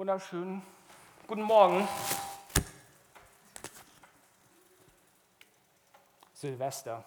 [0.00, 0.62] Wunderschön.
[1.26, 1.86] Guten Morgen.
[6.32, 7.04] Silvester.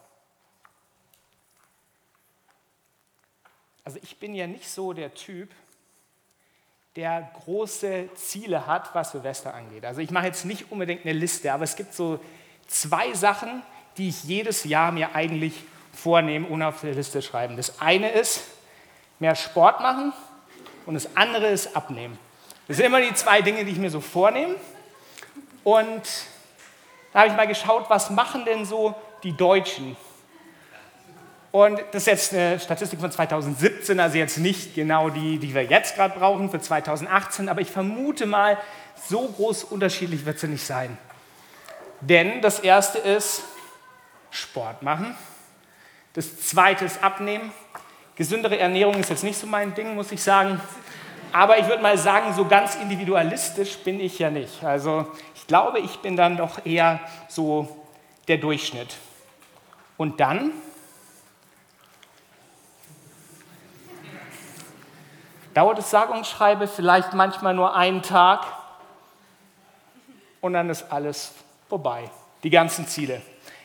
[3.84, 5.50] Also ich bin ja nicht so der Typ,
[6.96, 9.86] der große Ziele hat, was Silvester angeht.
[9.86, 12.20] Also ich mache jetzt nicht unbedingt eine Liste, aber es gibt so
[12.68, 13.64] zwei Sachen,
[13.98, 15.64] die ich jedes Jahr mir eigentlich
[15.94, 17.58] vornehme und auf der Liste schreiben.
[17.58, 18.44] Das eine ist
[19.18, 20.14] mehr Sport machen
[20.86, 22.20] und das andere ist abnehmen.
[22.68, 24.56] Das sind immer die zwei Dinge, die ich mir so vornehme.
[25.64, 26.02] Und
[27.12, 29.96] da habe ich mal geschaut, was machen denn so die Deutschen?
[31.52, 35.64] Und das ist jetzt eine Statistik von 2017, also jetzt nicht genau die, die wir
[35.64, 38.58] jetzt gerade brauchen für 2018, aber ich vermute mal,
[39.08, 40.98] so groß unterschiedlich wird sie nicht sein.
[42.02, 43.44] Denn das erste ist
[44.32, 45.16] Sport machen.
[46.14, 47.52] Das zweite ist abnehmen.
[48.16, 50.60] Gesündere Ernährung ist jetzt nicht so mein Ding, muss ich sagen.
[51.34, 54.64] Aber ich würde mal sagen, so ganz individualistisch bin ich ja nicht.
[54.64, 57.84] Also ich glaube, ich bin dann doch eher so
[58.28, 58.96] der Durchschnitt.
[59.98, 60.52] Und dann
[65.56, 68.46] dauert das sage und schreibe vielleicht manchmal nur einen Tag
[70.40, 71.34] und dann ist alles
[71.68, 72.12] vorbei.
[72.44, 73.22] Die ganzen Ziele.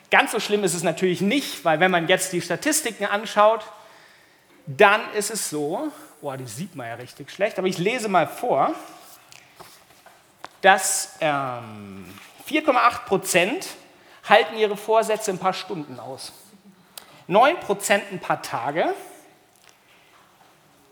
[0.09, 3.63] Ganz so schlimm ist es natürlich nicht, weil wenn man jetzt die Statistiken anschaut,
[4.65, 5.91] dann ist es so,
[6.21, 8.73] Boah, die sieht man ja richtig schlecht, aber ich lese mal vor,
[10.61, 12.13] dass ähm,
[12.49, 13.67] 4,8 Prozent
[14.27, 16.33] halten ihre Vorsätze ein paar Stunden aus.
[17.27, 18.93] 9 Prozent ein paar Tage,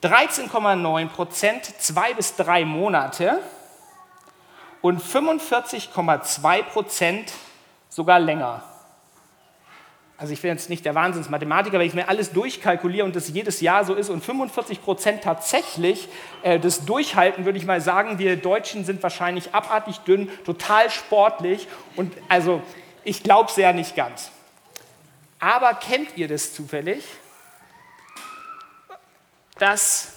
[0.02, 3.40] 13,9 Prozent zwei bis drei Monate.
[4.82, 7.34] Und 45,2 Prozent
[7.90, 8.64] sogar länger
[10.20, 13.62] also ich bin jetzt nicht der Wahnsinnsmathematiker, weil ich mir alles durchkalkuliere und das jedes
[13.62, 16.10] Jahr so ist und 45 Prozent tatsächlich
[16.42, 21.68] äh, das durchhalten, würde ich mal sagen, wir Deutschen sind wahrscheinlich abartig dünn, total sportlich
[21.96, 22.64] und also
[23.04, 24.32] ich glaube es ja nicht ganz.
[25.40, 27.04] Aber kennt ihr das zufällig,
[29.60, 30.14] dass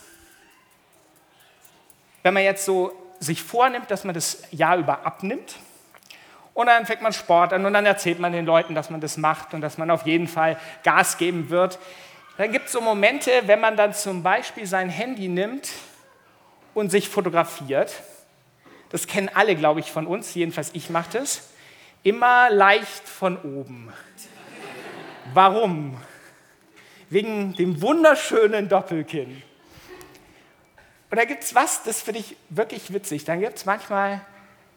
[2.23, 5.57] wenn man jetzt so sich vornimmt, dass man das Jahr über abnimmt,
[6.55, 9.17] und dann fängt man Sport an und dann erzählt man den Leuten, dass man das
[9.17, 11.79] macht und dass man auf jeden Fall Gas geben wird.
[12.37, 15.71] Dann gibt es so Momente, wenn man dann zum Beispiel sein Handy nimmt
[16.75, 18.03] und sich fotografiert.
[18.91, 21.51] Das kennen alle, glaube ich, von uns, jedenfalls ich mache das.
[22.03, 23.93] Immer leicht von oben.
[25.35, 26.01] Warum?
[27.09, 29.43] Wegen dem wunderschönen Doppelkinn.
[31.11, 33.25] Und da gibt es was, das finde ich wirklich witzig.
[33.25, 34.21] Dann gibt es manchmal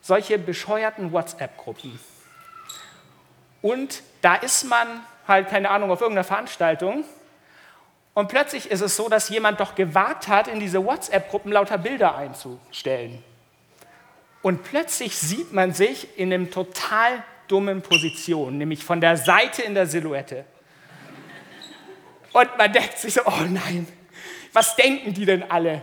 [0.03, 1.97] solche bescheuerten WhatsApp-Gruppen.
[3.61, 4.87] Und da ist man
[5.27, 7.05] halt, keine Ahnung, auf irgendeiner Veranstaltung
[8.13, 12.15] und plötzlich ist es so, dass jemand doch gewagt hat, in diese WhatsApp-Gruppen lauter Bilder
[12.15, 13.23] einzustellen.
[14.41, 19.73] Und plötzlich sieht man sich in einem total dummen Position, nämlich von der Seite in
[19.73, 20.43] der Silhouette.
[22.33, 23.87] Und man denkt sich so, oh nein,
[24.51, 25.81] was denken die denn alle?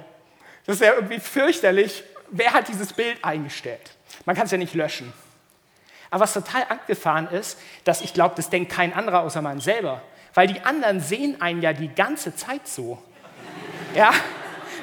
[0.66, 2.04] Das ist ja irgendwie fürchterlich.
[2.30, 3.97] Wer hat dieses Bild eingestellt?
[4.25, 5.12] Man kann es ja nicht löschen.
[6.10, 10.03] Aber was total abgefahren ist, dass ich glaube, das denkt kein anderer außer man selber.
[10.34, 13.00] Weil die anderen sehen einen ja die ganze Zeit so.
[13.94, 14.12] Ja?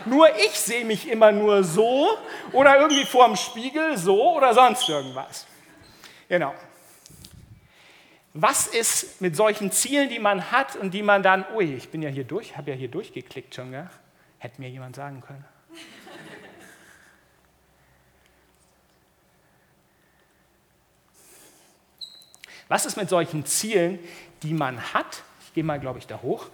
[0.06, 2.08] Nur ich sehe mich immer nur so
[2.54, 5.46] oder irgendwie vor dem Spiegel so oder sonst irgendwas.
[6.30, 6.54] Genau.
[8.34, 12.02] Was ist mit solchen Zielen, die man hat und die man dann, ui, ich bin
[12.02, 13.90] ja hier durch, habe ja hier durchgeklickt schon, gell?
[14.38, 15.44] hätte mir jemand sagen können.
[22.68, 24.00] Was ist mit solchen Zielen,
[24.44, 25.24] die man hat?
[25.46, 26.48] Ich gehe mal, glaube ich, da hoch.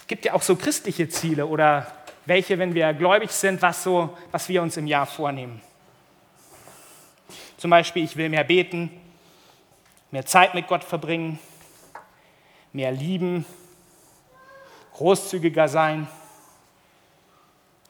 [0.00, 1.86] Es gibt ja auch so christliche Ziele oder
[2.24, 5.60] welche, wenn wir gläubig sind, was, so, was wir uns im Jahr vornehmen.
[7.58, 8.90] Zum Beispiel, ich will mehr beten,
[10.10, 11.38] mehr Zeit mit Gott verbringen,
[12.72, 13.44] mehr lieben,
[14.94, 16.06] großzügiger sein,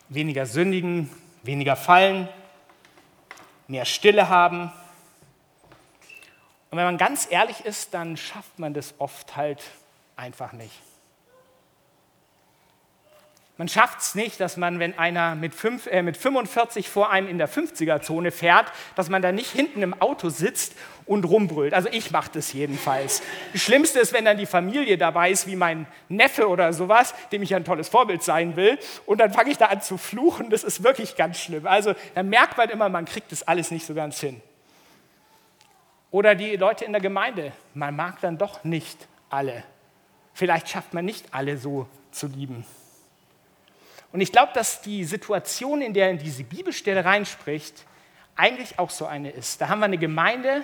[0.09, 1.11] weniger sündigen,
[1.43, 2.29] weniger fallen,
[3.67, 4.73] mehr Stille haben,
[6.71, 9.63] und wenn man ganz ehrlich ist, dann schafft man das oft halt
[10.17, 10.83] einfach nicht.
[13.59, 17.27] Man schafft es nicht, dass man, wenn einer mit, fünf, äh, mit 45 vor einem
[17.27, 20.77] in der 50er-Zone fährt, dass man da nicht hinten im Auto sitzt
[21.07, 21.75] und rumbrüllt.
[21.75, 23.21] Also ich mache das jedenfalls.
[23.53, 27.43] Das Schlimmste ist, wenn dann die Familie dabei ist, wie mein Neffe oder sowas, dem
[27.43, 28.79] ich ein tolles Vorbild sein will.
[29.07, 30.51] Und dann fange ich da an zu fluchen.
[30.51, 31.67] Das ist wirklich ganz schlimm.
[31.67, 34.41] Also da merkt man immer, man kriegt das alles nicht so ganz hin.
[36.11, 37.53] Oder die Leute in der Gemeinde.
[37.75, 39.63] Man mag dann doch nicht alle.
[40.33, 42.65] Vielleicht schafft man nicht alle so zu lieben.
[44.13, 47.85] Und ich glaube, dass die Situation, in der diese Bibelstelle reinspricht,
[48.37, 49.61] eigentlich auch so eine ist.
[49.61, 50.63] Da haben wir eine Gemeinde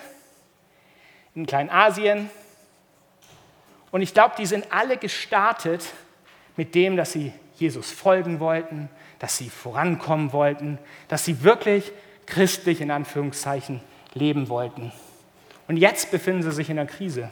[1.34, 2.30] in Kleinasien
[3.94, 5.84] und ich glaube, die sind alle gestartet
[6.56, 8.88] mit dem, dass sie Jesus folgen wollten,
[9.20, 11.92] dass sie vorankommen wollten, dass sie wirklich
[12.26, 13.80] christlich in Anführungszeichen
[14.14, 14.92] leben wollten.
[15.66, 17.30] Und jetzt befinden sie sich in einer Krise,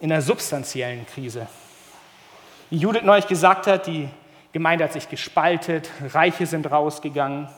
[0.00, 1.46] in einer substanziellen Krise.
[2.70, 4.08] Wie Judith neulich gesagt hat, die
[4.52, 7.48] Gemeinde hat sich gespaltet, Reiche sind rausgegangen,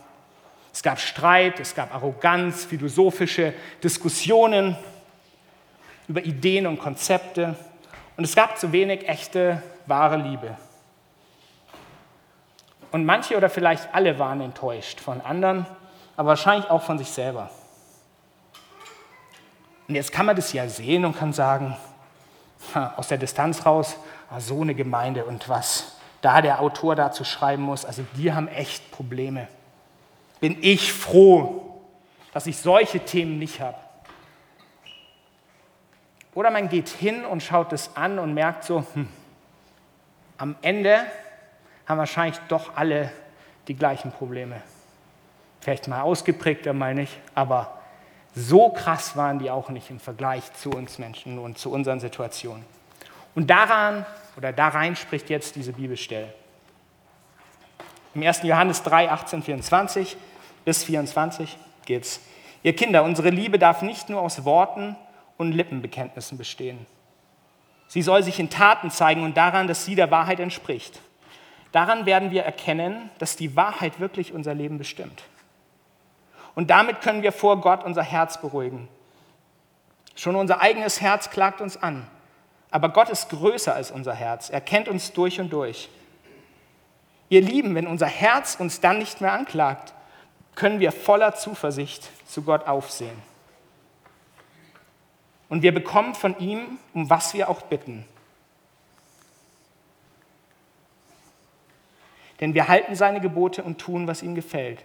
[0.73, 4.77] es gab Streit, es gab Arroganz, philosophische Diskussionen
[6.09, 7.57] über Ideen und Konzepte
[8.17, 10.57] und es gab zu wenig echte, wahre Liebe.
[12.93, 15.67] Und manche oder vielleicht alle waren enttäuscht von anderen,
[16.17, 17.51] aber wahrscheinlich auch von sich selber.
[19.91, 21.77] Und jetzt kann man das ja sehen und kann sagen,
[22.97, 23.97] aus der Distanz raus,
[24.31, 28.47] ah, so eine Gemeinde und was da der Autor dazu schreiben muss, also die haben
[28.47, 29.49] echt Probleme.
[30.39, 31.81] Bin ich froh,
[32.33, 33.79] dass ich solche Themen nicht habe.
[36.35, 39.09] Oder man geht hin und schaut es an und merkt so, hm,
[40.39, 41.01] am Ende
[41.89, 43.11] haben wahrscheinlich doch alle
[43.67, 44.63] die gleichen Probleme.
[45.61, 47.80] Vielleicht mal ausgeprägter, mal nicht, aber
[48.35, 52.65] so krass waren die auch nicht im Vergleich zu uns Menschen und zu unseren Situationen.
[53.35, 54.07] Und daran
[54.37, 56.33] oder da rein spricht jetzt diese Bibelstelle.
[58.15, 58.43] Im 1.
[58.43, 60.17] Johannes 3, 18, 24
[60.65, 62.21] bis 24 geht's.
[62.63, 64.97] Ihr Kinder, unsere Liebe darf nicht nur aus Worten
[65.37, 66.87] und Lippenbekenntnissen bestehen.
[67.89, 71.01] Sie soll sich in Taten zeigen und daran, dass sie der Wahrheit entspricht.
[71.73, 75.23] Daran werden wir erkennen, dass die Wahrheit wirklich unser Leben bestimmt.
[76.55, 78.89] Und damit können wir vor Gott unser Herz beruhigen.
[80.17, 82.07] Schon unser eigenes Herz klagt uns an.
[82.71, 84.51] Aber Gott ist größer als unser Herz.
[84.51, 85.89] Er kennt uns durch und durch.
[87.29, 89.95] Ihr Lieben, wenn unser Herz uns dann nicht mehr anklagt,
[90.55, 93.17] können wir voller Zuversicht zu Gott aufsehen.
[95.49, 98.05] Und wir bekommen von ihm, um was wir auch bitten.
[102.41, 104.83] Denn wir halten seine Gebote und tun, was ihm gefällt.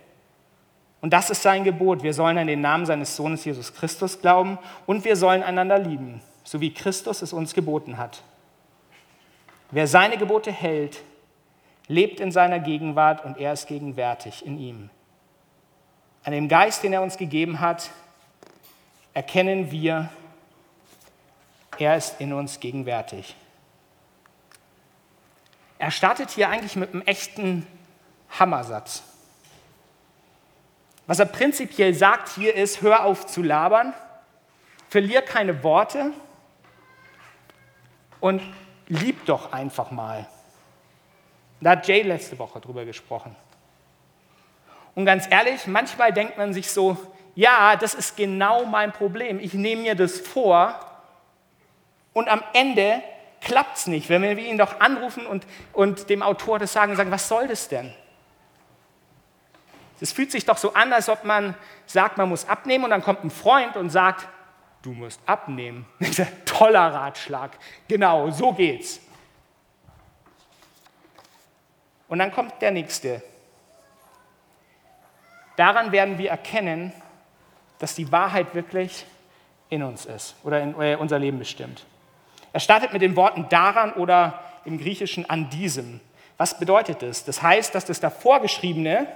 [1.05, 2.01] Und das ist sein Gebot.
[2.01, 4.57] Wir sollen an den Namen seines Sohnes Jesus Christus glauben
[4.87, 8.23] und wir sollen einander lieben, so wie Christus es uns geboten hat.
[9.69, 11.03] Wer seine Gebote hält,
[11.87, 14.89] lebt in seiner Gegenwart und er ist gegenwärtig in ihm.
[16.23, 17.91] An dem Geist, den er uns gegeben hat,
[19.13, 20.09] erkennen wir,
[21.77, 23.35] er ist in uns gegenwärtig.
[25.77, 27.67] Er startet hier eigentlich mit einem echten
[28.39, 29.03] Hammersatz.
[31.07, 33.93] Was er prinzipiell sagt hier ist, hör auf zu labern,
[34.89, 36.13] verlier keine Worte
[38.19, 38.41] und
[38.87, 40.27] lieb doch einfach mal.
[41.61, 43.35] Da hat Jay letzte Woche drüber gesprochen.
[44.95, 46.97] Und ganz ehrlich, manchmal denkt man sich so,
[47.35, 49.39] ja, das ist genau mein Problem.
[49.39, 50.79] Ich nehme mir das vor
[52.13, 53.03] und am Ende
[53.41, 54.09] klappt es nicht.
[54.09, 57.67] Wenn wir ihn doch anrufen und, und dem Autor das sagen, sagen, was soll das
[57.67, 57.93] denn?
[60.01, 61.55] Es fühlt sich doch so an, als ob man
[61.85, 64.27] sagt, man muss abnehmen und dann kommt ein Freund und sagt,
[64.81, 65.85] du musst abnehmen.
[66.45, 67.51] Toller Ratschlag.
[67.87, 68.99] Genau, so geht's.
[72.07, 73.23] Und dann kommt der nächste.
[75.55, 76.93] Daran werden wir erkennen,
[77.79, 79.05] dass die Wahrheit wirklich
[79.69, 81.85] in uns ist oder in äh, unser Leben bestimmt.
[82.53, 85.99] Er startet mit den Worten daran oder im Griechischen an diesem.
[86.37, 87.25] Was bedeutet das?
[87.25, 89.07] Das heißt, dass das davor geschriebene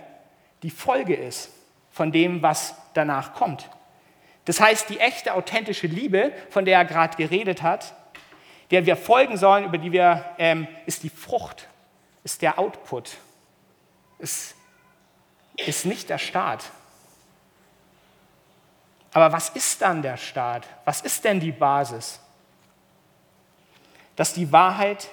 [0.64, 1.52] die Folge ist
[1.92, 3.70] von dem, was danach kommt.
[4.46, 7.94] Das heißt, die echte, authentische Liebe, von der er gerade geredet hat,
[8.72, 11.68] der wir folgen sollen, über die wir, ähm, ist die Frucht,
[12.24, 13.18] ist der Output,
[14.20, 14.56] ist,
[15.56, 16.66] ist nicht der Staat.
[19.12, 20.68] Aber was ist dann der Staat?
[20.86, 22.20] Was ist denn die Basis?
[24.16, 25.10] Dass die Wahrheit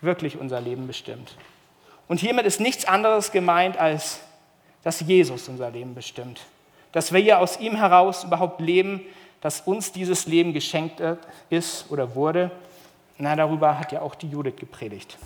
[0.00, 1.36] wirklich unser Leben bestimmt.
[2.08, 4.20] Und hiermit ist nichts anderes gemeint als
[4.82, 6.40] dass Jesus unser Leben bestimmt.
[6.92, 9.00] Dass wir hier aus ihm heraus überhaupt leben,
[9.40, 11.02] dass uns dieses Leben geschenkt
[11.50, 12.50] ist oder wurde.
[13.18, 15.18] Na, darüber hat ja auch die Judith gepredigt.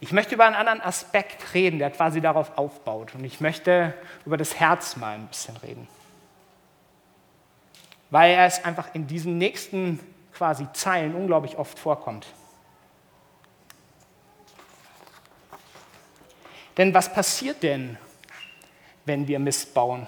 [0.00, 3.14] Ich möchte über einen anderen Aspekt reden, der quasi darauf aufbaut.
[3.14, 3.94] Und ich möchte
[4.26, 5.88] über das Herz mal ein bisschen reden.
[8.10, 10.00] Weil er es einfach in diesen nächsten
[10.34, 12.26] quasi Zeilen unglaublich oft vorkommt.
[16.76, 17.96] Denn was passiert denn,
[19.04, 20.06] wenn wir Mist bauen?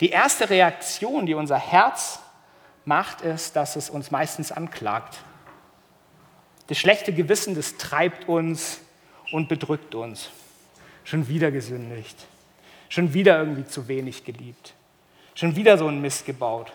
[0.00, 2.20] Die erste Reaktion, die unser Herz
[2.84, 5.18] macht, ist, dass es uns meistens anklagt.
[6.66, 8.80] Das schlechte Gewissen, das treibt uns
[9.30, 10.30] und bedrückt uns.
[11.04, 12.16] Schon wieder gesündigt.
[12.88, 14.74] Schon wieder irgendwie zu wenig geliebt.
[15.34, 16.72] Schon wieder so ein Mist gebaut.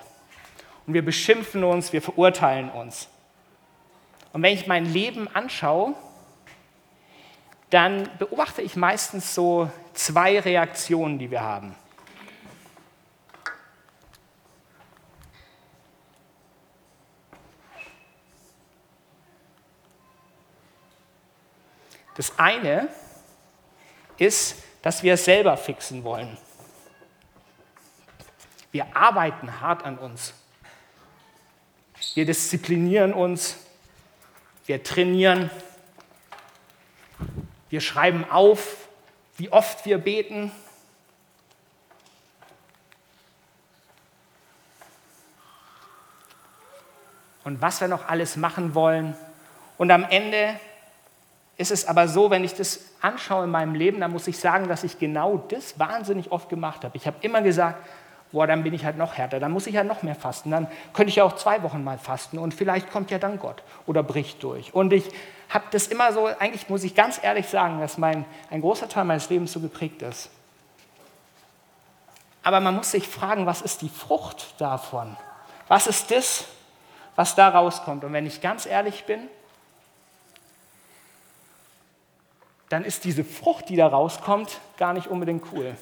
[0.85, 3.09] Und wir beschimpfen uns, wir verurteilen uns.
[4.33, 5.93] Und wenn ich mein Leben anschaue,
[7.69, 11.75] dann beobachte ich meistens so zwei Reaktionen, die wir haben.
[22.15, 22.89] Das eine
[24.17, 26.35] ist, dass wir es selber fixen wollen.
[28.71, 30.33] Wir arbeiten hart an uns.
[32.15, 33.57] Wir disziplinieren uns.
[34.65, 35.51] Wir trainieren.
[37.69, 38.87] Wir schreiben auf,
[39.37, 40.51] wie oft wir beten.
[47.43, 49.15] Und was wir noch alles machen wollen.
[49.77, 50.59] Und am Ende
[51.57, 54.67] ist es aber so, wenn ich das anschaue in meinem Leben, dann muss ich sagen,
[54.67, 56.95] dass ich genau das wahnsinnig oft gemacht habe.
[56.97, 57.83] Ich habe immer gesagt,
[58.31, 60.67] boah, dann bin ich halt noch härter, dann muss ich ja noch mehr fasten, dann
[60.93, 64.03] könnte ich ja auch zwei Wochen mal fasten und vielleicht kommt ja dann Gott oder
[64.03, 64.73] bricht durch.
[64.73, 65.09] Und ich
[65.49, 69.05] habe das immer so, eigentlich muss ich ganz ehrlich sagen, dass mein, ein großer Teil
[69.05, 70.29] meines Lebens so geprägt ist.
[72.43, 75.17] Aber man muss sich fragen, was ist die Frucht davon?
[75.67, 76.45] Was ist das,
[77.15, 78.03] was da rauskommt?
[78.03, 79.27] Und wenn ich ganz ehrlich bin,
[82.69, 85.75] dann ist diese Frucht, die da rauskommt, gar nicht unbedingt cool.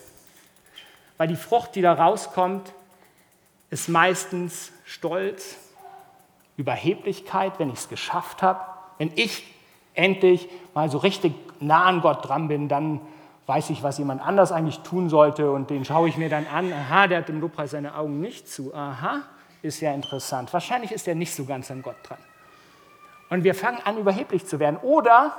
[1.18, 2.72] Weil die Frucht, die da rauskommt,
[3.70, 5.58] ist meistens Stolz,
[6.58, 8.62] Überheblichkeit, wenn ich es geschafft habe.
[8.98, 9.44] Wenn ich
[9.96, 13.02] endlich mal so richtig nah an Gott dran bin, dann
[13.48, 16.74] weiß ich, was jemand anders eigentlich tun sollte und den schaue ich mir dann an.
[16.74, 18.74] Aha, der hat im Lobpreis seine Augen nicht zu.
[18.74, 19.22] Aha,
[19.62, 20.52] ist ja interessant.
[20.52, 22.18] Wahrscheinlich ist er nicht so ganz an Gott dran.
[23.30, 24.78] Und wir fangen an, überheblich zu werden.
[24.78, 25.36] Oder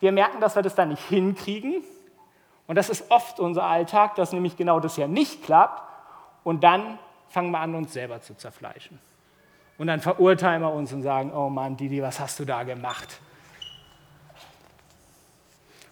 [0.00, 1.82] wir merken, dass wir das dann nicht hinkriegen.
[2.66, 5.82] Und das ist oft unser Alltag, dass nämlich genau das ja nicht klappt.
[6.44, 6.98] Und dann
[7.28, 8.98] fangen wir an, uns selber zu zerfleischen.
[9.78, 13.20] Und dann verurteilen wir uns und sagen, oh Mann, Didi, was hast du da gemacht?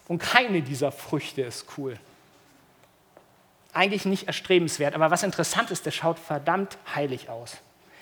[0.09, 1.99] Und keine dieser Früchte ist cool.
[3.73, 7.57] Eigentlich nicht erstrebenswert, aber was interessant ist, der schaut verdammt heilig aus.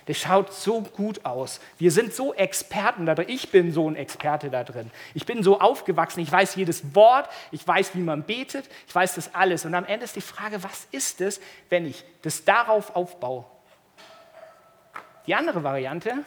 [0.09, 1.61] Der schaut so gut aus.
[1.79, 3.29] Wir sind so Experten da drin.
[3.29, 4.91] Ich bin so ein Experte da drin.
[5.15, 6.21] Ich bin so aufgewachsen.
[6.21, 7.29] Ich weiß jedes Wort.
[7.53, 8.69] Ich weiß, wie man betet.
[8.89, 9.65] Ich weiß das alles.
[9.65, 13.45] Und am Ende ist die Frage, was ist es, wenn ich das darauf aufbaue?
[15.27, 16.25] Die andere Variante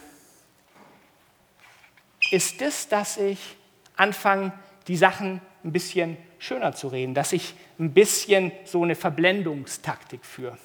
[2.31, 3.57] ist es, dass ich
[3.97, 4.53] anfange,
[4.87, 10.57] die Sachen ein bisschen schöner zu reden, dass ich ein bisschen so eine Verblendungstaktik führe.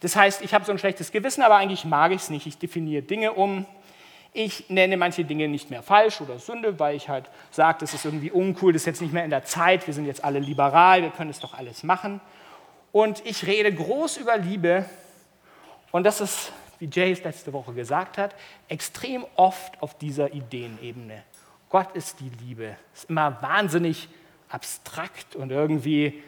[0.00, 2.46] Das heißt, ich habe so ein schlechtes Gewissen, aber eigentlich mag ich es nicht.
[2.46, 3.66] Ich definiere Dinge um.
[4.32, 8.04] Ich nenne manche Dinge nicht mehr falsch oder Sünde, weil ich halt sage, das ist
[8.04, 11.02] irgendwie uncool, das ist jetzt nicht mehr in der Zeit, wir sind jetzt alle liberal,
[11.02, 12.20] wir können es doch alles machen.
[12.92, 14.84] Und ich rede groß über Liebe
[15.92, 18.34] und das ist, wie Jay es letzte Woche gesagt hat,
[18.68, 21.22] extrem oft auf dieser Ideenebene.
[21.70, 22.76] Gott ist die Liebe.
[22.94, 24.08] Ist immer wahnsinnig
[24.48, 26.22] abstrakt und irgendwie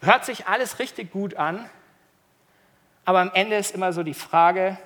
[0.00, 1.68] hört sich alles richtig gut an,
[3.04, 4.78] aber am Ende ist immer so die Frage,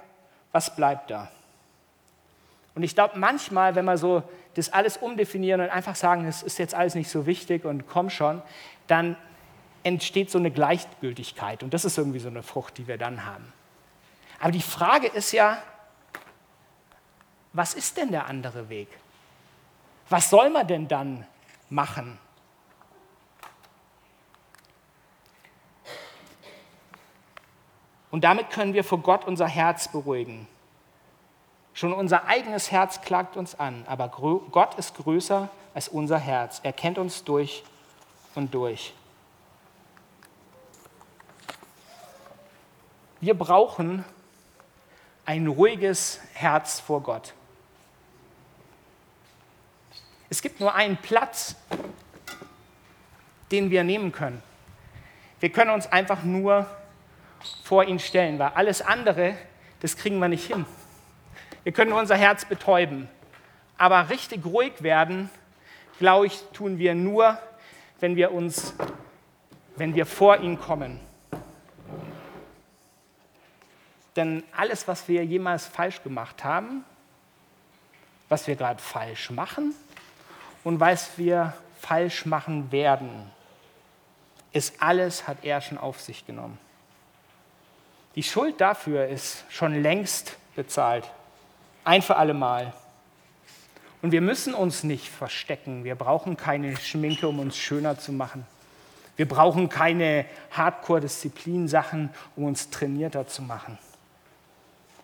[0.52, 1.30] was bleibt da?
[2.74, 4.22] Und ich glaube, manchmal, wenn wir so
[4.54, 8.10] das alles umdefinieren und einfach sagen, es ist jetzt alles nicht so wichtig und komm
[8.10, 8.42] schon,
[8.86, 9.16] dann
[9.82, 11.62] entsteht so eine Gleichgültigkeit.
[11.62, 13.52] Und das ist irgendwie so eine Frucht, die wir dann haben.
[14.40, 15.62] Aber die Frage ist ja,
[17.52, 18.88] was ist denn der andere Weg?
[20.10, 21.26] Was soll man denn dann
[21.70, 22.18] machen?
[28.10, 30.48] Und damit können wir vor Gott unser Herz beruhigen.
[31.74, 36.60] Schon unser eigenes Herz klagt uns an, aber Gott ist größer als unser Herz.
[36.64, 37.62] Er kennt uns durch
[38.34, 38.92] und durch.
[43.20, 44.04] Wir brauchen
[45.24, 47.34] ein ruhiges Herz vor Gott.
[50.32, 51.56] Es gibt nur einen Platz,
[53.50, 54.40] den wir nehmen können.
[55.40, 56.66] Wir können uns einfach nur
[57.64, 59.36] vor ihn stellen, weil alles andere,
[59.80, 60.64] das kriegen wir nicht hin.
[61.64, 63.08] Wir können unser Herz betäuben,
[63.76, 65.30] aber richtig ruhig werden,
[65.98, 67.36] glaube ich, tun wir nur,
[67.98, 68.74] wenn wir uns,
[69.74, 71.00] wenn wir vor ihn kommen.
[74.14, 76.84] Denn alles, was wir jemals falsch gemacht haben,
[78.28, 79.74] was wir gerade falsch machen
[80.64, 83.30] und was wir falsch machen werden,
[84.52, 86.58] ist alles, hat er schon auf sich genommen.
[88.16, 91.08] Die Schuld dafür ist schon längst bezahlt.
[91.84, 92.72] Ein für alle Mal.
[94.02, 95.84] Und wir müssen uns nicht verstecken.
[95.84, 98.46] Wir brauchen keine Schminke, um uns schöner zu machen.
[99.16, 103.78] Wir brauchen keine Hardcore-Disziplin-Sachen, um uns trainierter zu machen.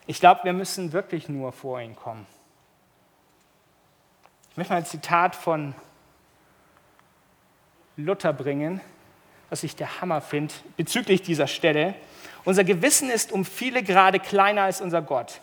[0.06, 2.26] Ich glaube, wir müssen wirklich nur vor ihn kommen.
[4.56, 5.74] Ich möchte mal ein Zitat von
[7.98, 8.80] Luther bringen,
[9.50, 11.94] was ich der Hammer finde, bezüglich dieser Stelle.
[12.46, 15.42] Unser Gewissen ist um viele Grade kleiner als unser Gott.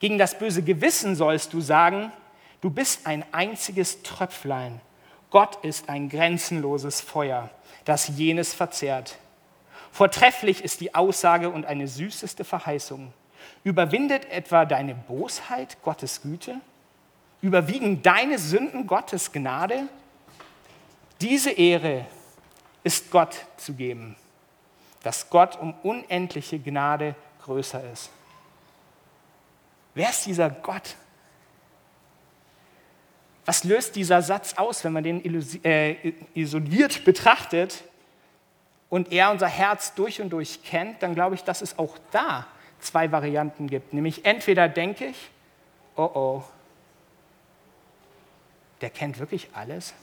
[0.00, 2.10] Gegen das böse Gewissen sollst du sagen,
[2.62, 4.80] du bist ein einziges Tröpflein.
[5.30, 7.48] Gott ist ein grenzenloses Feuer,
[7.84, 9.18] das jenes verzehrt.
[9.92, 13.12] Vortrefflich ist die Aussage und eine süßeste Verheißung.
[13.62, 16.60] Überwindet etwa deine Bosheit Gottes Güte?
[17.42, 19.88] Überwiegen deine Sünden Gottes Gnade?
[21.20, 22.06] Diese Ehre
[22.82, 24.16] ist Gott zu geben,
[25.02, 28.10] dass Gott um unendliche Gnade größer ist.
[29.94, 30.96] Wer ist dieser Gott?
[33.46, 35.24] Was löst dieser Satz aus, wenn man den
[35.64, 37.84] äh, isoliert betrachtet
[38.90, 42.46] und er unser Herz durch und durch kennt, dann glaube ich, dass es auch da
[42.80, 43.94] zwei Varianten gibt.
[43.94, 45.30] Nämlich entweder denke ich,
[45.96, 46.44] oh oh,
[48.80, 49.94] der kennt wirklich alles.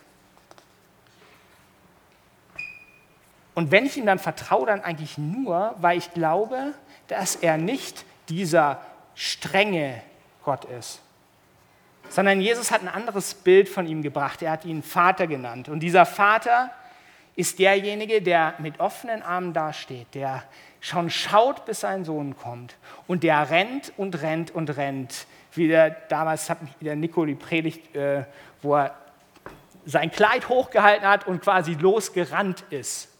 [3.55, 6.73] Und wenn ich ihm dann vertraue, dann eigentlich nur, weil ich glaube,
[7.07, 8.81] dass er nicht dieser
[9.15, 10.01] strenge
[10.43, 11.01] Gott ist,
[12.09, 14.41] sondern Jesus hat ein anderes Bild von ihm gebracht.
[14.41, 15.69] Er hat ihn Vater genannt.
[15.69, 16.69] Und dieser Vater
[17.35, 20.43] ist derjenige, der mit offenen Armen dasteht, der
[20.79, 22.75] schon schaut, bis sein Sohn kommt.
[23.07, 25.25] Und der rennt und rennt und rennt.
[25.55, 28.23] Wie der, damals hat der Nico die Predigt, äh,
[28.61, 28.95] wo er
[29.85, 33.12] sein Kleid hochgehalten hat und quasi losgerannt ist.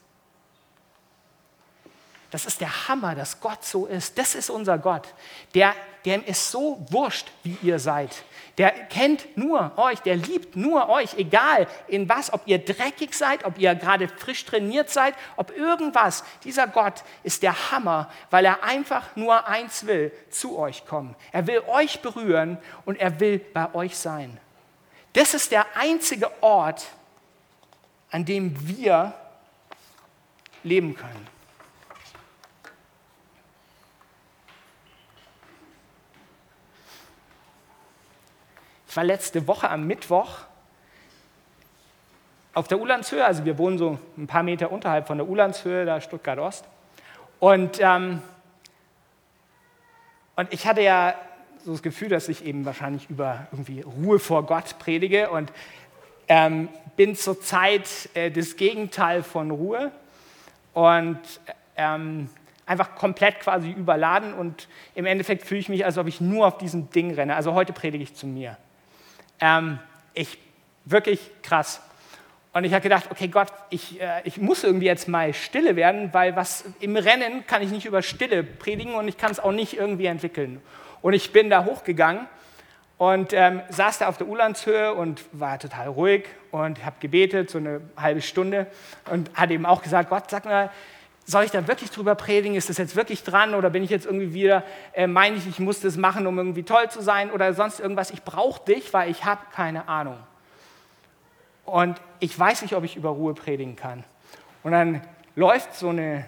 [2.34, 4.18] Das ist der Hammer, dass Gott so ist.
[4.18, 5.08] Das ist unser Gott.
[5.54, 8.10] Der, dem ist so wurscht, wie ihr seid.
[8.58, 13.46] Der kennt nur euch, der liebt nur euch, egal in was, ob ihr dreckig seid,
[13.46, 16.24] ob ihr gerade frisch trainiert seid, ob irgendwas.
[16.44, 21.16] Dieser Gott ist der Hammer, weil er einfach nur eins will, zu euch kommen.
[21.32, 24.40] Er will euch berühren und er will bei euch sein.
[25.14, 26.88] Das ist der einzige Ort,
[28.10, 29.14] an dem wir
[30.64, 31.28] leben können.
[38.94, 40.42] Ich war letzte Woche am Mittwoch
[42.54, 46.00] auf der Ulandshöhe, also wir wohnen so ein paar Meter unterhalb von der Ulandshöhe, da
[46.00, 46.64] Stuttgart Ost.
[47.40, 48.22] Und, ähm,
[50.36, 51.16] und ich hatte ja
[51.66, 55.52] so das Gefühl, dass ich eben wahrscheinlich über irgendwie Ruhe vor Gott predige und
[56.28, 59.92] ähm, bin zurzeit äh, das Gegenteil von Ruhe
[60.76, 61.18] und
[61.78, 62.30] ähm,
[62.68, 66.60] einfach komplett quasi überladen und im Endeffekt fühle ich mich, als ob ich nur auf
[66.60, 67.36] diesem Ding renne.
[67.36, 68.56] Also heute predige ich zu mir.
[69.40, 69.80] Ähm,
[70.14, 70.38] ich,
[70.86, 71.82] wirklich krass.
[72.54, 76.14] Und ich habe gedacht, okay Gott, ich, äh, ich muss irgendwie jetzt mal stille werden,
[76.14, 79.52] weil was im Rennen kann ich nicht über Stille predigen und ich kann es auch
[79.52, 80.62] nicht irgendwie entwickeln.
[81.02, 82.28] Und ich bin da hochgegangen
[83.00, 87.58] und ähm, saß da auf der Ulandshöhe und war total ruhig und habe gebetet, so
[87.58, 88.68] eine halbe Stunde
[89.10, 90.70] und hat eben auch gesagt, Gott, sag mal,
[91.26, 92.56] soll ich da wirklich drüber predigen?
[92.56, 93.56] Ist das jetzt wirklich dran?
[93.56, 96.64] Oder bin ich jetzt irgendwie wieder, äh, meine ich, ich muss das machen, um irgendwie
[96.64, 98.12] toll zu sein oder sonst irgendwas?
[98.12, 100.18] Ich brauche dich, weil ich habe keine Ahnung.
[101.66, 104.04] Und ich weiß nicht, ob ich über Ruhe predigen kann.
[104.64, 105.02] Und dann
[105.36, 106.26] läuft so eine,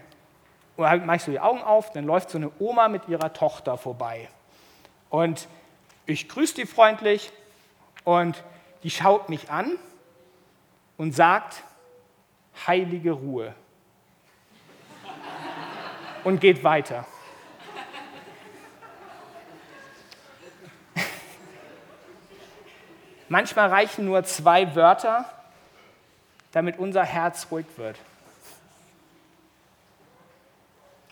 [0.78, 3.34] oder halt mache ich so die Augen auf, dann läuft so eine Oma mit ihrer
[3.34, 4.30] Tochter vorbei.
[5.10, 5.48] Und
[6.06, 7.32] ich grüße die freundlich
[8.04, 8.44] und
[8.84, 9.78] die schaut mich an
[10.98, 11.64] und sagt,
[12.68, 13.54] heilige Ruhe
[16.26, 17.06] und geht weiter.
[23.30, 25.32] Manchmal reichen nur zwei Wörter,
[26.52, 27.98] damit unser Herz ruhig wird.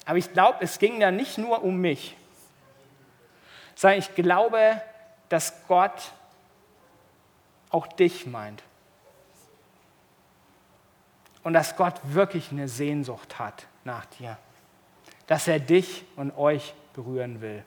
[0.06, 2.18] Aber ich glaube, es ging da nicht nur um mich,
[3.76, 4.82] sondern ich glaube,
[5.30, 6.12] dass Gott
[7.70, 8.64] auch dich meint.
[11.44, 14.38] Und dass Gott wirklich eine Sehnsucht hat nach dir
[15.28, 17.64] dass er dich und euch berühren will.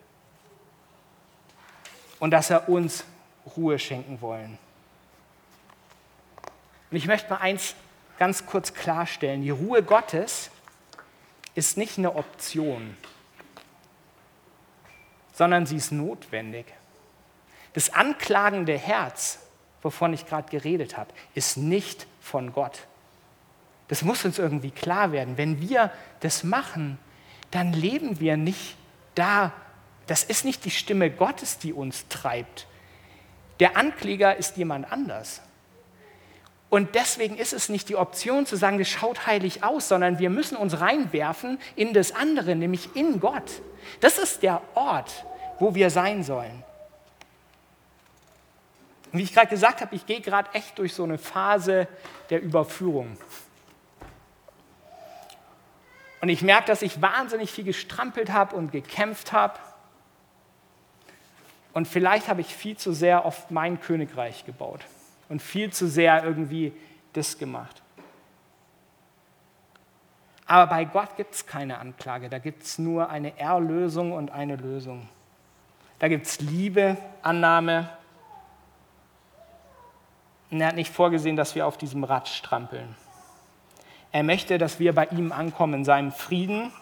[2.19, 3.05] Und dass er uns
[3.57, 4.59] Ruhe schenken wollen.
[6.91, 7.75] Und ich möchte mal eins
[8.19, 9.43] ganz kurz klarstellen.
[9.43, 10.51] Die Ruhe Gottes
[11.55, 12.97] ist nicht eine Option,
[15.33, 16.67] sondern sie ist notwendig.
[17.73, 19.41] Das anklagende Herz,
[19.83, 22.87] wovon ich gerade geredet habe, ist nicht von Gott.
[23.89, 25.37] Das muss uns irgendwie klar werden.
[25.37, 26.99] Wenn wir das machen,
[27.51, 28.77] dann leben wir nicht
[29.15, 29.53] da.
[30.07, 32.67] Das ist nicht die Stimme Gottes, die uns treibt.
[33.61, 35.41] Der Ankläger ist jemand anders.
[36.69, 40.31] Und deswegen ist es nicht die Option zu sagen, das schaut heilig aus, sondern wir
[40.31, 43.63] müssen uns reinwerfen in das andere, nämlich in Gott.
[44.01, 45.25] Das ist der Ort,
[45.59, 46.65] wo wir sein sollen.
[49.13, 51.87] Und wie ich gerade gesagt habe, ich gehe gerade echt durch so eine Phase
[52.31, 53.17] der Überführung.
[56.21, 59.59] Und ich merke, dass ich wahnsinnig viel gestrampelt habe und gekämpft habe.
[61.73, 64.81] Und vielleicht habe ich viel zu sehr auf mein Königreich gebaut
[65.29, 66.73] und viel zu sehr irgendwie
[67.13, 67.83] das gemacht.
[70.47, 74.57] Aber bei Gott gibt es keine Anklage, da gibt es nur eine Erlösung und eine
[74.57, 75.09] Lösung.
[75.99, 77.91] Da gibt es Liebe, Annahme.
[80.51, 82.95] Und er hat nicht vorgesehen, dass wir auf diesem Rad strampeln.
[84.13, 86.73] Er möchte, dass wir bei ihm ankommen, in seinem Frieden.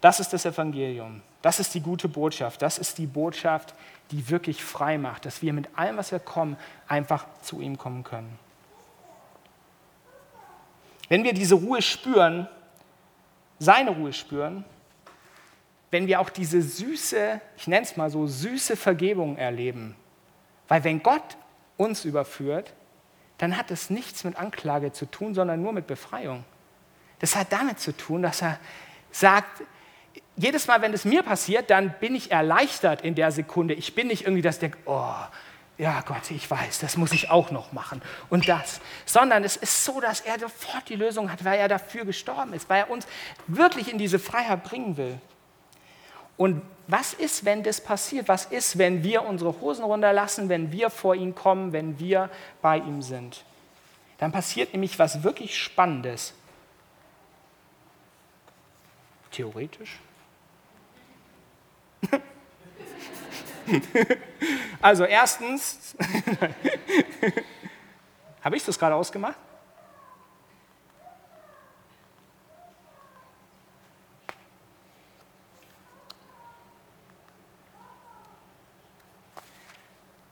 [0.00, 1.22] Das ist das Evangelium.
[1.42, 2.62] Das ist die gute Botschaft.
[2.62, 3.74] Das ist die Botschaft,
[4.10, 6.56] die wirklich frei macht, dass wir mit allem, was wir kommen,
[6.88, 8.38] einfach zu ihm kommen können.
[11.08, 12.48] Wenn wir diese Ruhe spüren,
[13.58, 14.64] seine Ruhe spüren,
[15.90, 19.96] wenn wir auch diese süße, ich nenne es mal so, süße Vergebung erleben,
[20.68, 21.36] weil wenn Gott
[21.76, 22.72] uns überführt,
[23.40, 26.44] dann hat es nichts mit Anklage zu tun, sondern nur mit Befreiung.
[27.20, 28.58] Das hat damit zu tun, dass er
[29.10, 29.62] sagt,
[30.36, 33.72] jedes Mal, wenn es mir passiert, dann bin ich erleichtert in der Sekunde.
[33.72, 35.14] Ich bin nicht irgendwie, dass ich denke, oh,
[35.78, 38.82] ja Gott, ich weiß, das muss ich auch noch machen und das.
[39.06, 42.68] Sondern es ist so, dass er sofort die Lösung hat, weil er dafür gestorben ist,
[42.68, 43.06] weil er uns
[43.46, 45.18] wirklich in diese Freiheit bringen will.
[46.36, 48.26] Und was ist, wenn das passiert?
[48.28, 52.30] Was ist, wenn wir unsere Hosen runterlassen, wenn wir vor ihn kommen, wenn wir
[52.62, 53.44] bei ihm sind?
[54.18, 56.34] Dann passiert nämlich was wirklich Spannendes.
[59.30, 60.00] Theoretisch.
[64.82, 65.94] also erstens,
[68.42, 69.36] habe ich das gerade ausgemacht?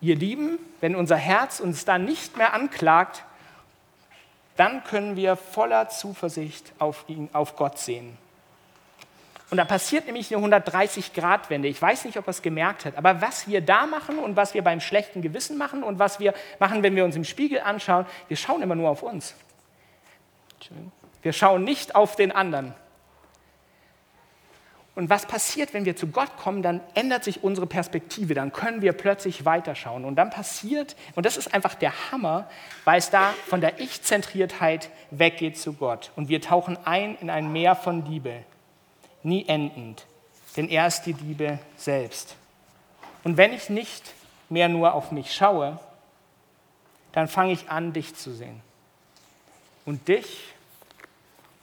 [0.01, 3.25] Ihr Lieben, wenn unser Herz uns dann nicht mehr anklagt,
[4.57, 8.17] dann können wir voller Zuversicht auf, ihn, auf Gott sehen.
[9.51, 11.69] Und da passiert nämlich eine 130-Grad-Wende.
[11.69, 14.53] Ich weiß nicht, ob er es gemerkt hat, aber was wir da machen und was
[14.53, 18.05] wir beim schlechten Gewissen machen und was wir machen, wenn wir uns im Spiegel anschauen,
[18.29, 19.35] wir schauen immer nur auf uns.
[21.23, 22.75] Wir schauen nicht auf den anderen.
[24.99, 28.83] Und was passiert, wenn wir zu Gott kommen, dann ändert sich unsere Perspektive, dann können
[28.83, 30.05] wir plötzlich weiterschauen.
[30.05, 32.51] Und dann passiert, und das ist einfach der Hammer,
[32.85, 36.11] weil es da von der Ich-Zentriertheit weggeht zu Gott.
[36.17, 38.43] Und wir tauchen ein in ein Meer von Liebe,
[39.23, 40.05] nie endend,
[40.57, 42.35] denn er ist die Liebe selbst.
[43.23, 44.03] Und wenn ich nicht
[44.49, 45.79] mehr nur auf mich schaue,
[47.13, 48.61] dann fange ich an, dich zu sehen.
[49.87, 50.49] Und dich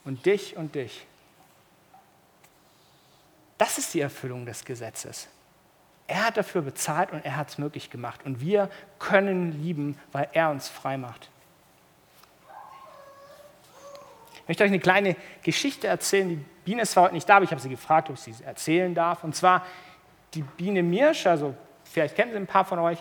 [0.06, 1.06] und dich und dich.
[3.58, 5.28] Das ist die Erfüllung des Gesetzes.
[6.08, 8.22] Er hat dafür bezahlt und er hat es möglich gemacht.
[8.26, 11.30] Und wir können lieben, weil er uns frei macht.
[14.36, 16.30] Ich möchte euch eine kleine Geschichte erzählen.
[16.30, 18.44] Die Biene ist zwar heute nicht da, aber ich habe sie gefragt, ob ich sie
[18.44, 19.24] erzählen darf.
[19.24, 19.66] Und zwar
[20.36, 23.00] die Biene Mirsch, also vielleicht kennen Sie ein paar von euch,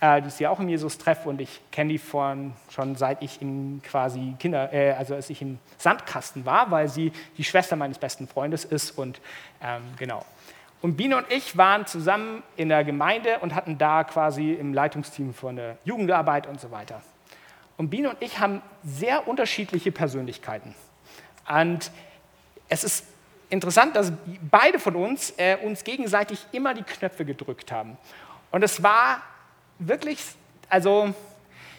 [0.00, 3.42] äh, die ist ja auch im Jesus-Treff und ich kenne die von, schon seit ich
[3.42, 7.98] im quasi Kinder, äh, also als ich im Sandkasten war, weil sie die Schwester meines
[7.98, 9.20] besten Freundes ist und
[9.62, 10.24] ähm, genau.
[10.80, 15.34] Und Biene und ich waren zusammen in der Gemeinde und hatten da quasi im Leitungsteam
[15.34, 17.02] von der Jugendarbeit und so weiter.
[17.76, 20.74] Und Biene und ich haben sehr unterschiedliche Persönlichkeiten.
[21.48, 21.90] Und
[22.68, 23.04] es ist
[23.50, 24.12] interessant, dass
[24.50, 27.96] beide von uns äh, uns gegenseitig immer die Knöpfe gedrückt haben.
[28.52, 29.22] Und es war
[29.78, 30.18] wirklich,
[30.68, 31.14] also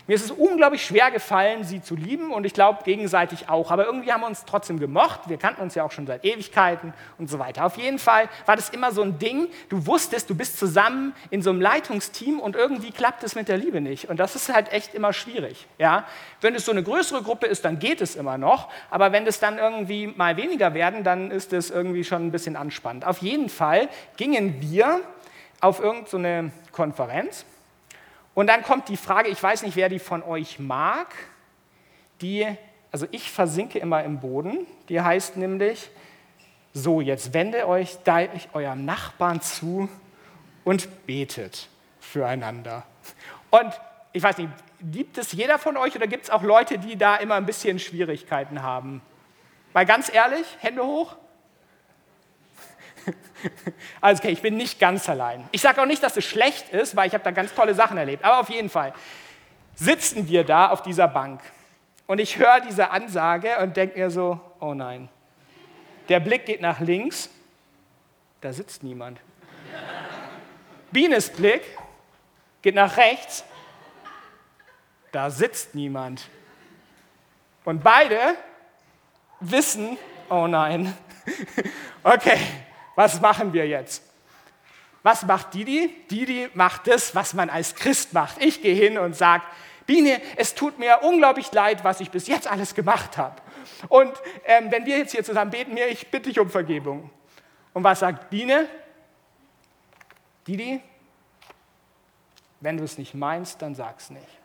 [0.10, 3.70] mir ist es unglaublich schwer gefallen, sie zu lieben und ich glaube gegenseitig auch.
[3.70, 5.20] Aber irgendwie haben wir uns trotzdem gemocht.
[5.28, 7.64] Wir kannten uns ja auch schon seit Ewigkeiten und so weiter.
[7.64, 9.50] Auf jeden Fall war das immer so ein Ding.
[9.70, 13.58] Du wusstest, du bist zusammen in so einem Leitungsteam und irgendwie klappt es mit der
[13.58, 14.10] Liebe nicht.
[14.10, 15.68] Und das ist halt echt immer schwierig.
[15.78, 16.08] Ja?
[16.42, 18.70] Wenn es so eine größere Gruppe ist, dann geht es immer noch.
[18.90, 22.56] Aber wenn es dann irgendwie mal weniger werden, dann ist es irgendwie schon ein bisschen
[22.56, 23.06] anspannend.
[23.06, 25.02] Auf jeden Fall gingen wir
[25.62, 27.46] auf irgendeine so Konferenz
[28.40, 31.14] und dann kommt die Frage, ich weiß nicht, wer die von euch mag,
[32.22, 32.48] die,
[32.90, 35.90] also ich versinke immer im Boden, die heißt nämlich,
[36.72, 37.98] so, jetzt wende euch
[38.54, 39.90] eurem Nachbarn zu
[40.64, 41.68] und betet
[42.00, 42.84] füreinander.
[43.50, 43.78] Und
[44.14, 44.52] ich weiß nicht,
[44.90, 47.78] liebt es jeder von euch oder gibt es auch Leute, die da immer ein bisschen
[47.78, 49.02] Schwierigkeiten haben?
[49.74, 51.18] Mal ganz ehrlich, Hände hoch.
[54.02, 55.48] Also okay, ich bin nicht ganz allein.
[55.52, 57.98] Ich sage auch nicht, dass es schlecht ist, weil ich habe da ganz tolle Sachen
[57.98, 58.24] erlebt.
[58.24, 58.94] Aber auf jeden Fall
[59.76, 61.42] sitzen wir da auf dieser Bank.
[62.06, 65.10] Und ich höre diese Ansage und denke mir so, oh nein.
[66.10, 67.30] Der Blick geht nach links,
[68.42, 69.20] da sitzt niemand.
[70.92, 71.62] Bienes Blick
[72.62, 73.46] geht nach rechts,
[75.12, 76.28] da sitzt niemand.
[77.64, 78.18] Und beide
[79.40, 79.98] wissen,
[80.30, 80.94] oh nein,
[82.04, 82.40] okay,
[83.00, 84.04] was machen wir jetzt?
[85.04, 85.96] Was macht Didi?
[86.12, 88.44] Didi macht das, was man als Christ macht.
[88.44, 89.46] Ich gehe hin und sage,
[89.86, 93.42] Biene, es tut mir unglaublich leid, was ich bis jetzt alles gemacht habe.
[93.88, 94.12] Und
[94.44, 97.10] ähm, wenn wir jetzt hier zusammen beten, mir, ich bitte dich um Vergebung.
[97.72, 98.68] Und was sagt Biene?
[100.46, 100.82] Didi,
[102.60, 104.39] wenn du es nicht meinst, dann sag's nicht.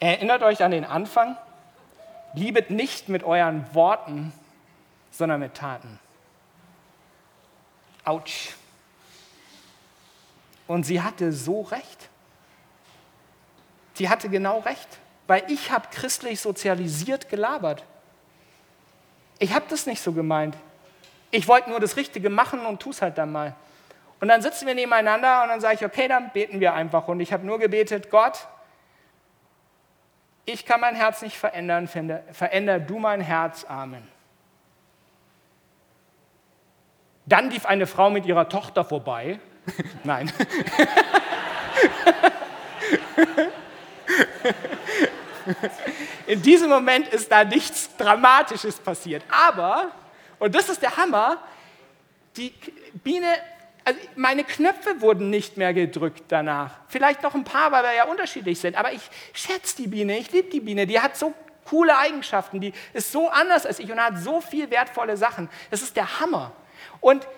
[0.00, 1.36] Erinnert euch an den Anfang.
[2.34, 4.32] Liebet nicht mit euren Worten,
[5.10, 5.98] sondern mit Taten.
[8.04, 8.54] Autsch.
[10.66, 12.08] Und sie hatte so recht.
[13.94, 14.88] Sie hatte genau recht,
[15.26, 17.84] weil ich habe christlich sozialisiert gelabert.
[19.38, 20.56] Ich habe das nicht so gemeint.
[21.30, 23.54] Ich wollte nur das Richtige machen und tu es halt dann mal.
[24.20, 27.08] Und dann sitzen wir nebeneinander und dann sage ich, okay, dann beten wir einfach.
[27.08, 28.46] Und ich habe nur gebetet, Gott,
[30.46, 34.08] ich kann mein Herz nicht verändern, veränder du mein Herz, Amen.
[37.26, 39.40] Dann lief eine Frau mit ihrer Tochter vorbei.
[40.04, 40.32] Nein.
[46.28, 49.24] In diesem Moment ist da nichts Dramatisches passiert.
[49.28, 49.90] Aber,
[50.38, 51.38] und das ist der Hammer,
[52.36, 52.54] die
[53.02, 53.26] Biene
[53.86, 56.72] also meine Knöpfe wurden nicht mehr gedrückt danach.
[56.88, 58.76] Vielleicht noch ein paar, weil wir ja unterschiedlich sind.
[58.76, 60.88] Aber ich schätze die Biene, ich liebe die Biene.
[60.88, 61.32] Die hat so
[61.64, 65.48] coole Eigenschaften, die ist so anders als ich und hat so viel wertvolle Sachen.
[65.70, 66.50] Das ist der Hammer.
[67.00, 67.28] Und,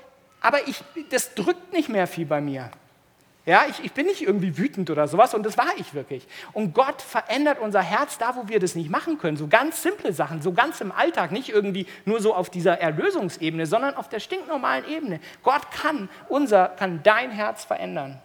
[0.40, 2.70] aber ich, das drückt nicht mehr viel bei mir.
[3.48, 6.28] Ja, ich, ich bin nicht irgendwie wütend oder sowas und das war ich wirklich.
[6.52, 9.38] Und Gott verändert unser Herz da, wo wir das nicht machen können.
[9.38, 13.64] So ganz simple Sachen, so ganz im Alltag, nicht irgendwie nur so auf dieser Erlösungsebene,
[13.64, 15.18] sondern auf der stinknormalen Ebene.
[15.42, 18.20] Gott kann unser, kann dein Herz verändern.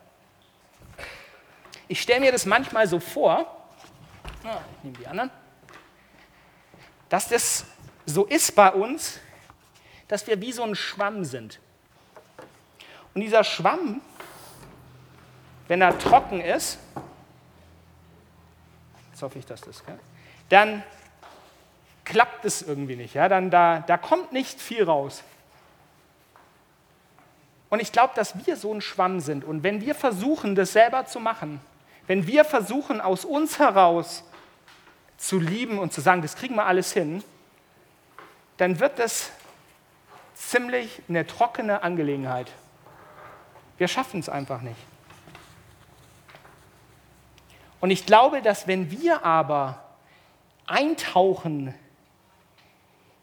[1.88, 3.66] Ich stelle mir das manchmal so vor,
[4.44, 5.32] ah, ich nehme die anderen,
[7.08, 7.64] dass das
[8.06, 9.22] so ist bei uns,
[10.10, 11.62] dass wir wie so ein Schwamm sind.
[13.14, 14.02] Und dieser Schwamm,
[15.74, 16.78] wenn er trocken ist,
[19.10, 20.00] jetzt hoffe ich, dass das kann,
[20.50, 20.84] dann
[22.06, 23.16] klappt es irgendwie nicht.
[23.16, 23.28] Ja?
[23.28, 25.24] Dann, da, da kommt nicht viel raus.
[27.72, 29.44] Und ich glaube, dass wir so ein Schwamm sind.
[29.44, 31.60] Und wenn wir versuchen, das selber zu machen,
[32.06, 34.24] wenn wir versuchen, aus uns heraus
[35.18, 37.24] zu lieben und zu sagen, das kriegen wir alles hin,
[38.58, 39.32] dann wird das
[40.36, 42.52] ziemlich eine trockene Angelegenheit.
[43.80, 44.93] Wir schaffen es einfach nicht.
[47.84, 49.84] Und ich glaube, dass wenn wir aber
[50.66, 51.76] eintauchen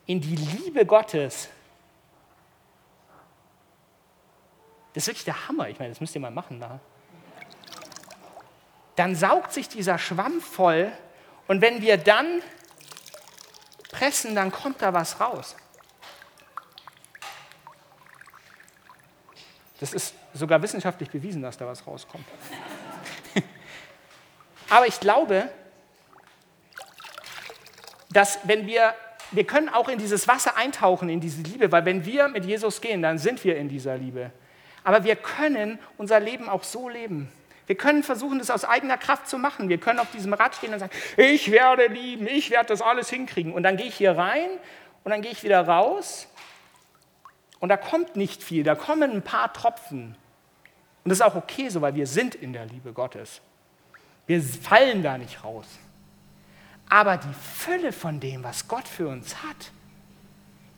[0.04, 1.48] in die Liebe Gottes,
[4.92, 5.70] das ist wirklich der Hammer.
[5.70, 6.60] Ich meine, das müsst ihr mal machen.
[6.60, 6.78] Da.
[8.96, 10.92] Dann saugt sich dieser Schwamm voll
[11.48, 12.42] und wenn wir dann
[13.90, 15.56] pressen, dann kommt da was raus.
[19.78, 22.26] Das ist sogar wissenschaftlich bewiesen, dass da was rauskommt.
[24.70, 25.48] Aber ich glaube,
[28.12, 28.94] dass wenn wir,
[29.30, 32.80] wir können auch in dieses Wasser eintauchen, in diese Liebe, weil wenn wir mit Jesus
[32.80, 34.30] gehen, dann sind wir in dieser Liebe.
[34.82, 37.30] Aber wir können unser Leben auch so leben.
[37.66, 39.68] Wir können versuchen, das aus eigener Kraft zu machen.
[39.68, 43.10] Wir können auf diesem Rad stehen und sagen, ich werde lieben, ich werde das alles
[43.10, 43.52] hinkriegen.
[43.52, 44.48] Und dann gehe ich hier rein
[45.04, 46.26] und dann gehe ich wieder raus
[47.60, 50.16] und da kommt nicht viel, da kommen ein paar Tropfen.
[51.04, 53.40] Und das ist auch okay so, weil wir sind in der Liebe Gottes.
[54.30, 55.66] Wir fallen da nicht raus.
[56.88, 59.72] Aber die Fülle von dem, was Gott für uns hat,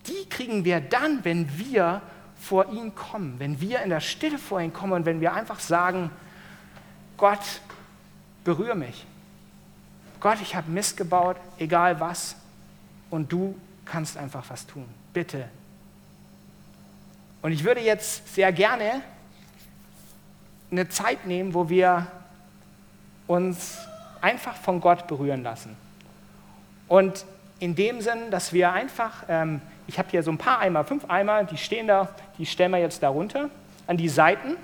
[0.07, 2.01] die kriegen wir dann, wenn wir
[2.41, 5.61] vor ihn kommen, wenn wir in der Stille vor ihn kommen und wenn wir einfach
[5.61, 6.11] sagen,
[7.19, 7.61] Gott,
[8.43, 9.05] berühre mich.
[10.19, 12.37] Gott, ich habe Mist gebaut, egal was,
[13.11, 14.89] und du kannst einfach was tun.
[15.13, 15.47] Bitte.
[17.43, 19.03] Und ich würde jetzt sehr gerne
[20.71, 22.07] eine Zeit nehmen, wo wir
[23.33, 23.79] uns
[24.21, 25.77] einfach von Gott berühren lassen.
[26.89, 27.25] Und
[27.59, 31.09] in dem Sinn, dass wir einfach, ähm, ich habe hier so ein paar Eimer, fünf
[31.09, 33.51] Eimer, die stehen da, die stellen wir jetzt darunter,
[33.87, 34.57] an die Seiten.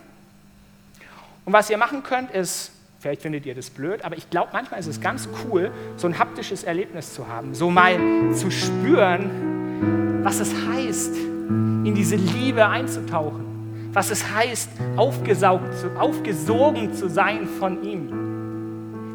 [1.44, 4.80] Und was ihr machen könnt, ist Vielleicht findet ihr das blöd, aber ich glaube, manchmal
[4.80, 7.96] ist es ganz cool, so ein haptisches Erlebnis zu haben, so mal
[8.34, 17.08] zu spüren, was es heißt, in diese Liebe einzutauchen, was es heißt, aufgesaugt, aufgesogen zu
[17.08, 18.27] sein von ihm.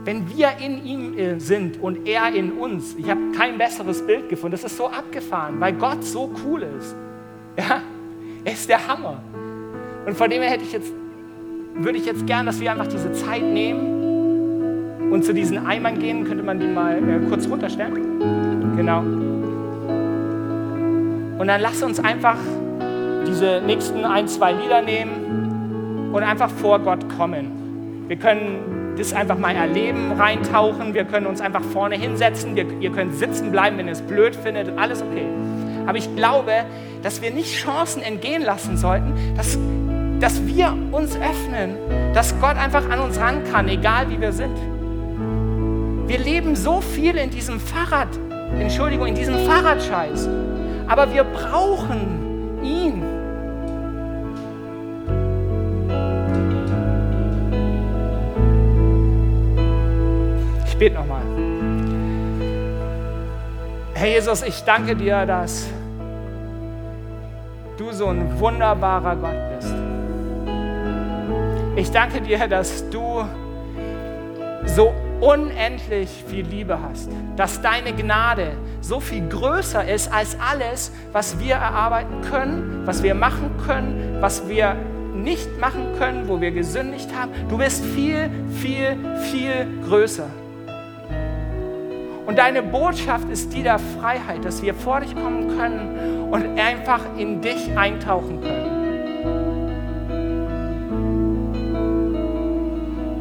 [0.06, 4.30] Wenn wir in ihm äh, sind und er in uns, ich habe kein besseres Bild
[4.30, 6.96] gefunden, das ist so abgefahren, weil Gott so cool ist.
[7.58, 7.82] Ja?
[8.44, 9.22] Er ist der Hammer.
[10.06, 10.92] Und von dem her hätte ich jetzt
[11.76, 16.24] würde ich jetzt gern, dass wir einfach diese Zeit nehmen und zu diesen Eimern gehen.
[16.26, 18.76] Könnte man die mal äh, kurz runterstellen?
[18.76, 19.00] Genau.
[21.40, 22.38] Und dann lass uns einfach
[23.28, 28.06] diese nächsten ein, zwei Lieder nehmen und einfach vor Gott kommen.
[28.08, 30.94] Wir können das einfach mal erleben, reintauchen.
[30.94, 32.56] Wir können uns einfach vorne hinsetzen.
[32.56, 34.78] Wir, ihr könnt sitzen bleiben, wenn ihr es blöd findet.
[34.78, 35.26] Alles okay.
[35.86, 36.52] Aber ich glaube,
[37.02, 39.58] dass wir nicht Chancen entgehen lassen sollten, dass
[40.24, 41.76] dass wir uns öffnen,
[42.14, 44.56] dass Gott einfach an uns ran kann, egal wie wir sind.
[46.08, 48.08] Wir leben so viel in diesem Fahrrad,
[48.58, 50.30] Entschuldigung, in diesem Fahrradscheiß,
[50.88, 53.04] aber wir brauchen ihn.
[60.74, 61.22] Ich bete nochmal.
[63.94, 65.68] Herr Jesus, ich danke dir, dass
[67.78, 69.76] du so ein wunderbarer Gott bist.
[71.76, 73.24] Ich danke dir, dass du
[74.66, 81.40] so unendlich viel Liebe hast, dass deine Gnade so viel größer ist als alles, was
[81.40, 84.76] wir erarbeiten können, was wir machen können, was wir
[85.14, 87.32] nicht machen können, wo wir gesündigt haben.
[87.48, 88.98] Du bist viel, viel,
[89.30, 90.26] viel größer.
[92.26, 97.02] Und deine Botschaft ist die der Freiheit, dass wir vor dich kommen können und einfach
[97.18, 98.74] in dich eintauchen können.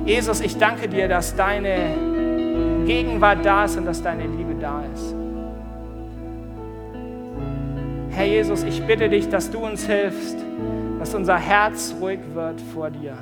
[0.06, 1.94] Jesus, ich danke dir, dass deine
[2.86, 5.14] Gegenwart da ist und dass deine Liebe da ist.
[8.10, 10.36] Herr Jesus, ich bitte dich, dass du uns hilfst,
[10.98, 13.16] dass unser Herz ruhig wird vor dir.